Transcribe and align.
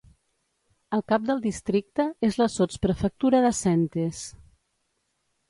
El 0.97 1.03
cap 1.11 1.27
del 1.27 1.43
districte 1.43 2.07
és 2.29 2.39
la 2.43 2.49
sotsprefectura 2.55 3.43
de 3.45 3.53
Saintes. 3.61 4.25